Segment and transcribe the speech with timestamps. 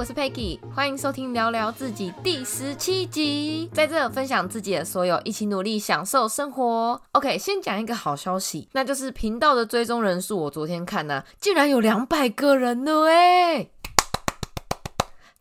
[0.00, 6.98] 我是 Peggy，欢迎收听聊聊自己第十七集，在这分享自己的所有，一起努力享受生活。
[7.12, 13.68] OK，先讲一个好消息，那就是频道的追踪人数，我昨天看呢，竟然有两百个人了哎！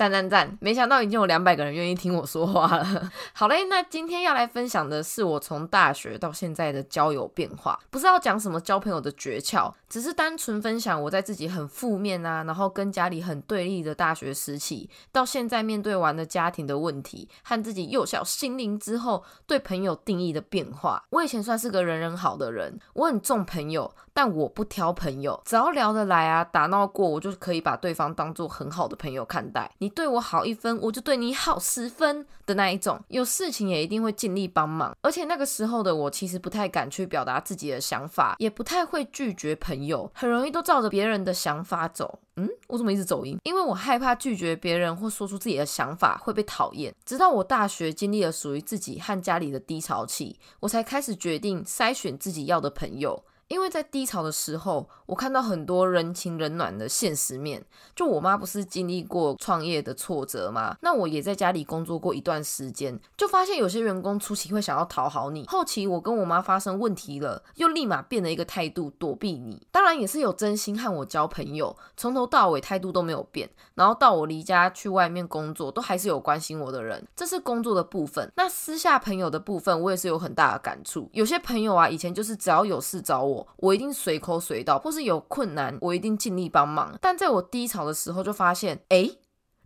[0.00, 0.56] 赞赞赞！
[0.62, 3.10] 没想到已经有两百个人愿意听我说话了。
[3.36, 21.04] 好嘞，那今天要来分享的是我从大学到现在的交友变化，不是要讲什么交朋友的诀窍，只是单纯分享我在自己很负面啊，然后跟家里很对立的大学时期，到现在面对完的家庭的问题和自己幼小心灵之后对朋友定义的变化。
[21.10, 29.70] 我以前算是个人人好的人，我很重朋友，但我不挑朋友，只要聊得来啊，打闹过，我就可以把对方当做很好的朋友看待。
[29.76, 29.89] 你。
[29.90, 32.98] 对我好一分，我就对你好十分的那一种。
[33.08, 34.96] 有事情也一定会尽力帮忙。
[35.02, 42.20] 而且那个时候的我，其实不太敢去表达自己的想法，也不太会拒绝朋友，很容易都照着别人的想法走。
[42.36, 43.38] 嗯，我怎么一直走音？
[43.42, 46.94] 因为我害怕拒绝别人或说出自己的想法会被讨厌。
[47.04, 53.22] 直到我大学经历了属于自己和家里的低潮期，我才开始决定筛选自己要的朋友。
[53.50, 57.60] 因为在低潮的时候，我看到很多人情冷暖的现实面。
[57.96, 60.76] 就我妈不是经历过创业的挫折吗？
[60.82, 69.66] 那我也在家里工作过一段时间，就发现有些员工初期会想要讨好你，后期我跟我妈发生问题了，又立马变了一个态度躲避你。
[69.72, 73.50] 当然也是有真心和我交朋友，从头到尾态度都没有变。
[73.74, 77.04] 然后到我离家去外面工作，都还是有关心我的人。
[77.16, 78.30] 这是工作的部分。
[78.36, 81.10] 那私下朋友的部分，我也是有很大的感触。
[81.12, 83.39] 有些朋友啊，以前就是只要有事找我。
[83.56, 86.96] 我一定随口随到，或是有困难，我一定尽力帮忙。
[87.00, 89.10] 但在我低潮的时候，就发现，哎。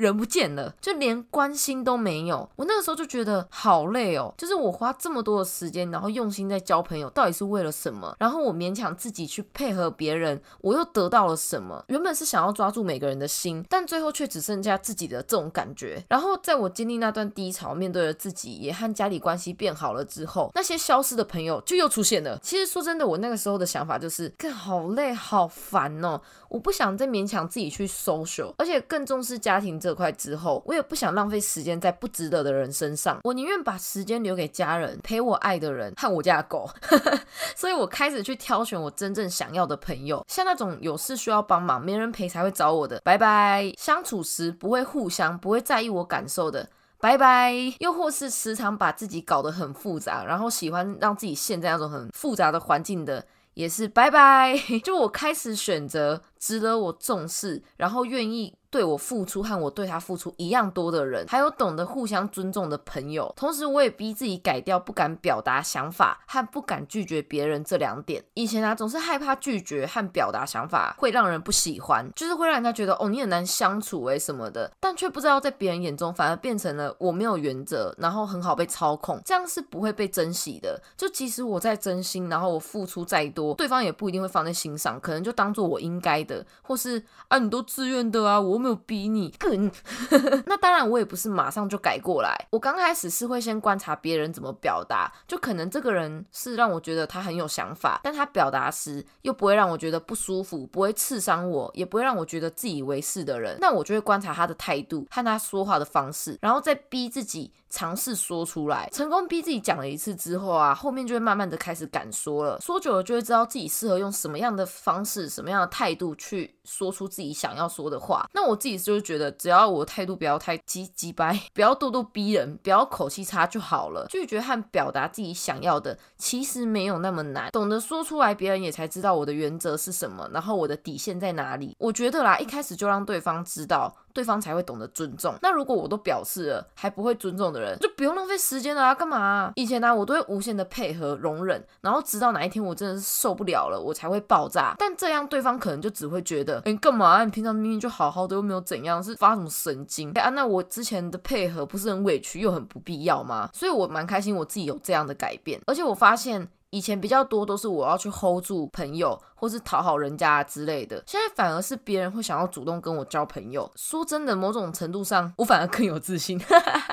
[0.00, 2.48] 人不见了，就连关心都没有。
[2.56, 8.16] 我那个时候就觉得好累哦，就是我花这么多的时间，然后用心在交朋友，到底是为了什么？
[8.18, 11.84] 然后我勉强自己去配合别人，我又得到了什么？
[11.88, 16.02] 原本是想要抓住每个人的心，但最后却只剩下自己的这种感觉。
[16.08, 22.38] 然后在我经历那段低潮，面对了自己，也和家里关系变好了之后，那些消失的朋友就又出现了。
[22.42, 29.89] 其实说真的，我那个时候的想法就是，更好累，好烦哦，我不想再勉强自己去 social，而且更重视家庭这。
[29.90, 36.70] 这块之后，我也不想浪费时间在不值得的人身上，我宁愿把时间留给家人，陪我爱的人和我家的狗。
[37.56, 43.72] 所以我开始去挑选我真正想要的朋友，像那种有事需要帮忙，没人陪才会找我的，拜拜。
[43.76, 46.68] 相处时不会互相，不会在意我感受的，
[47.00, 47.52] 拜拜。
[47.80, 54.56] 又或是时常把自己搞得很复杂，然后喜欢让自己陷在那种很复杂的环境的，也是拜拜。
[54.84, 58.54] 就我开始选择值得我重视，然后愿意。
[58.70, 63.32] 对我付出和我对他付出一样多的人，还有懂得互相尊重的朋友。
[63.36, 68.22] 同时，我也逼自己改掉不敢表达想法和不敢拒绝别人这两点。
[68.34, 74.70] 以前啊，总是害怕拒绝和表达想法会让人不喜欢，就是会让人家觉得哦你很难相处诶什么的。
[74.78, 80.80] 但却不知道在别人眼中，反而变成了我没有原则，然后很好被操控，这样是不会被珍惜的。
[80.96, 88.59] 就即使我在真心，然后我付出再多，对方也不一定会放在心上，可能就当做我应该的，或是啊你都自愿的啊我。
[88.60, 89.34] 没有逼你，
[90.46, 92.36] 那当然我也不是马上就改过来。
[92.50, 108.88] 我刚开始是会先观察别人怎么表达，就可能这个人是让我觉得他很有想法，但他表达时又不会让我觉得不舒服，不会刺伤我，也不会让我觉得自以为是的人，那我就会观察他的态度和他说话的方式，然后再逼自己尝试说出来。
[108.92, 112.60] 成功逼自己讲了一次之后啊，后面就会慢慢的开始敢说了。
[112.60, 118.28] 说久了就会知道自己适合用什么样的方式、什么样的态度去说出自己想要说的话。
[118.32, 118.60] 那我。
[118.60, 124.06] 自己就是觉得，只要我态度不要太急急掰， 不要咄咄逼人，不要口气差就好了。
[124.10, 127.50] 拒绝和表达自己想要的，其实没有那么难。
[127.52, 131.74] 懂得说出来，别人也才知道我的原则是什么，然后我的底线在哪里。
[131.78, 133.96] 我觉得啦，一开始就让对方知道。
[134.12, 135.34] 对方才会懂得尊重。
[135.42, 138.94] 那如果我都表示了，还不会尊重的人，就不用浪费时间了啊！
[138.94, 139.52] 干嘛？
[139.56, 144.74] 以前呢，我都会无限的配合、容忍，然后直到哪一天我真的是受不了了，我才会爆炸。
[144.78, 147.24] 但这样对方可能就只会觉得，哎，干嘛？
[147.24, 150.10] 你平常明明就好好的，又没有怎样，是发什么神经？
[150.12, 153.48] 啊，那我之前的配合不是很委屈，又很不必要吗？
[153.52, 156.48] 所以我蛮开心，我自己有这样的改变，而且我发现。
[156.70, 163.68] 以前比较多都是我要去 hold 住朋友，或是讨好人家之类的，现在反而是别人会想要主动跟我交朋友。
[163.74, 166.40] 说真的，某种程度上，我反而更有自信。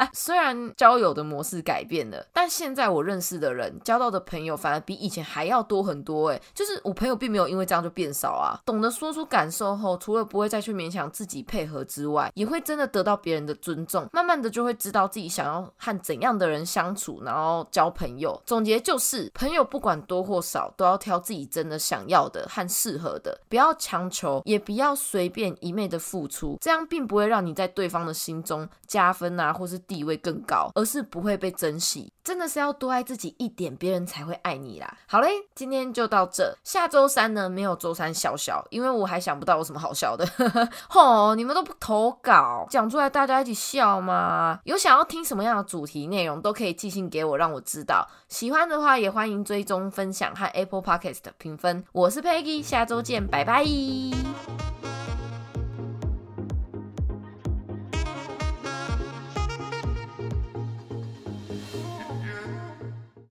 [0.13, 6.29] 虽然交友的模式改变了，但现在我认识的人、交到的朋友反而比以前还要多很多。
[6.29, 8.59] 哎，就是我朋友并没有因为这样就变少啊。
[8.65, 14.07] 懂得说出感受后，除了不会再去勉强自己配合之外，也会真的得到别人的尊重。
[14.11, 18.41] 慢慢的就会知道自己想要和怎样的人相处，然后交朋友。
[18.45, 19.67] 总结就是，朋友。
[19.67, 32.11] 不管多或少，都要挑自己真的想要的和适合的，不要强求，也不要随便一昧的付出，这样并不会让你在对方的心中加分啊，或是地位更高，而是不会被珍惜。
[32.23, 34.97] 真的是要多爱自己一点，别人才会爱你啦。
[35.07, 40.27] 好嘞，今天就到这，下周三呢没有周三笑笑，因为我还想不到有什么好笑的。
[40.89, 44.59] 吼，你们都不投稿，讲出来大家一起笑吗？
[44.65, 48.05] 有想要听什么样的主题内容，都可以寄信给我，让我知道。
[48.27, 51.85] 喜欢的话也欢迎追踪分享和 Apple Podcast 评分。
[51.93, 54.26] 我是 Peggy，下周见，拜拜。